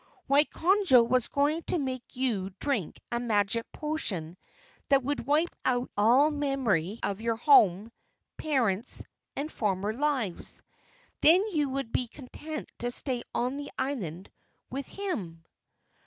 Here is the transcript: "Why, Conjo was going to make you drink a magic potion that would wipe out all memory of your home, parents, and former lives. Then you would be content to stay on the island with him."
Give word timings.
"Why, 0.25 0.45
Conjo 0.45 1.07
was 1.07 1.27
going 1.27 1.61
to 1.67 1.77
make 1.77 2.15
you 2.15 2.49
drink 2.59 2.99
a 3.11 3.19
magic 3.19 3.71
potion 3.71 4.35
that 4.89 5.03
would 5.03 5.27
wipe 5.27 5.55
out 5.63 5.91
all 5.95 6.31
memory 6.31 6.99
of 7.03 7.21
your 7.21 7.35
home, 7.35 7.91
parents, 8.35 9.03
and 9.35 9.51
former 9.51 9.93
lives. 9.93 10.63
Then 11.21 11.45
you 11.51 11.69
would 11.69 11.91
be 11.91 12.07
content 12.07 12.71
to 12.79 12.89
stay 12.89 13.21
on 13.35 13.57
the 13.57 13.69
island 13.77 14.31
with 14.71 14.87
him." 14.87 15.43